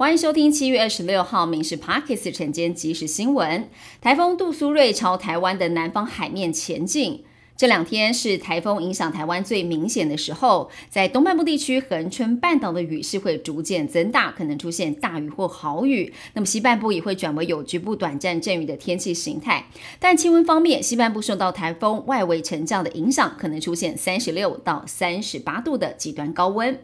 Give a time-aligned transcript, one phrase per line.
[0.00, 3.68] 欢迎收听七月二十六号《民事 Parkes》晨间即时新闻。
[4.00, 7.22] 台风杜苏芮朝台湾的南方海面前进，
[7.54, 10.70] 这两天是台风影响台湾最明显的时候。
[10.88, 16.10] 在东半部地区，恒春半岛的雨势会逐渐增大，可能出现大雨或豪雨。
[16.32, 19.66] 那么西半部也会转为有局部短暂阵雨的天气形态。
[19.98, 26.80] 但气温方面，西半部受到台风外围沉降的影响，可能出现三十六到三十八度的极端高温。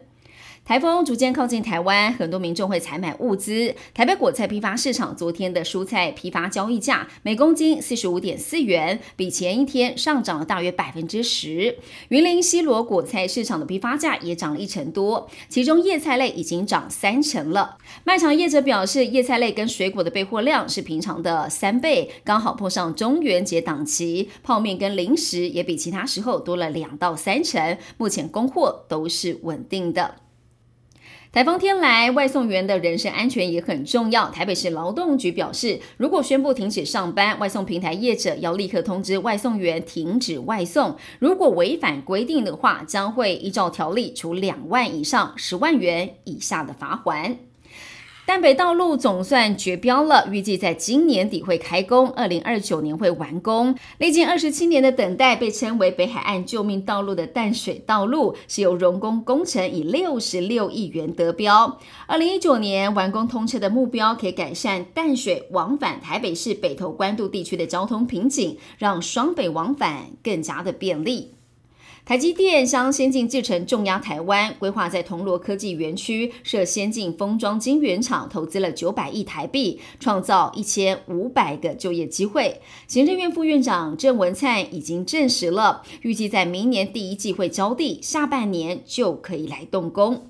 [0.67, 3.73] 台风逐渐靠近台湾，很多民众会采买物资。
[3.93, 11.77] 台北果菜批发市场昨天的蔬菜批发交易价每公斤四十五点四元，比前一天上涨了大约百分之十。
[12.09, 17.77] 云林西罗果菜市场的批发价也涨了一成多，其中叶菜类已经涨三成了。
[18.03, 27.77] 卖场业者表示，叶菜类跟水果的备货量是平常的三倍，刚好碰上中元节档期，泡面跟零食也比其他时候多了两到三成。
[27.95, 30.15] 目前供货都是稳定的。
[31.29, 34.29] 台风天来，外送员的人身安全也很重要。
[34.29, 40.95] 台北市劳动局表示，如果宣布停止上班，外送平台业者要立刻通知外送员停止外送。
[41.19, 47.37] 如果违反规定的话，将会依照条例处两万以上十万元以下的罚款。
[48.27, 53.73] 淡北道路总算绝标了，预计在今年底会开工，二零二九年会完工。
[53.99, 61.79] 历经二十七年的等待，被称为北海岸救命道路的淡水道路，是由荣工工程以六十六亿元得标。
[62.05, 71.36] 二零一九年完工通车的目标，可以改善淡水往返台北市北投关渡地区的交通瓶颈，让双北往返更加的便利。
[72.07, 82.61] 台积电将先进制程重压台湾，规划在铜锣科技园区设先进封装晶圆厂，投资了九百亿台币，创造一千五百个就业机会。
[82.87, 90.29] 行政院副院长郑文灿已经证实了，预计在明年第一季会交地，下半年就可以来动工。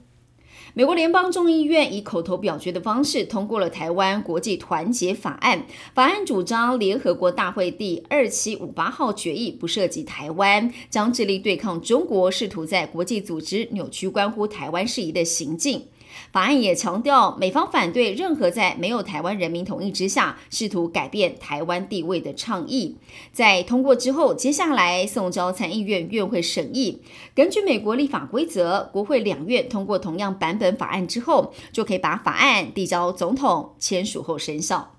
[0.74, 5.60] 美国联邦众议院以口头表决的方式通过了《台湾国际团结法案》。
[5.96, 15.88] 法案主张联合国大会第二七五八号决议不涉及台湾，将致力对抗中国试图在国际组织扭曲关乎台湾事宜的行径。
[16.32, 22.98] 法案也强调，美方反对任何在没有台湾人民同意之下试图改变台湾地位的倡议。
[23.32, 27.02] 在通过之后，接下来送交参议院院会审议。
[27.34, 34.97] 根据美国立法规则，国会两院通过同样版本法案之后，就可以把法案递交总统签署后生效。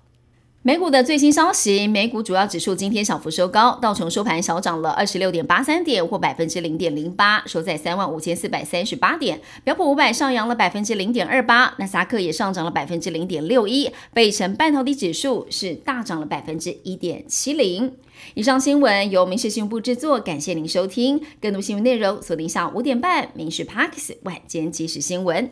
[0.61, 9.39] 美股的最新消息，美股主要指数今天小幅收高，道琼收盘小涨了二十六点八三点，或百分之零点零八，收在三万五千四百三十八点。
[9.63, 17.95] 标普五百上扬了百分之零点二八，纳斯达克也上涨了百分之零点六一，贝城半导体指数是大涨了百分之一点七零。
[18.33, 21.21] 以上新闻由民事新闻部制作，感谢您收听。
[21.39, 25.49] 更多新闻内容锁定下午五点半，民事 Parks 晚间即时新闻。